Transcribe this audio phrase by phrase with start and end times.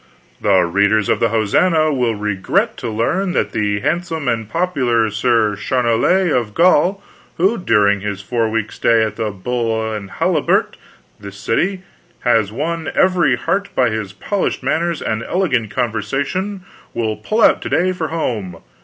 [0.41, 5.11] The readers of the Hosannah will re gret to learn that the hadndsome and popular
[5.11, 7.03] Sir Charolais of Gaul,
[7.37, 10.75] who dur ing his four weeks' stay at the Bull and Halibut,
[11.19, 11.83] this city,
[12.21, 16.61] has won every heart by his polished manners and elegant cPnversation,
[16.95, 18.57] will pUll out to day for home.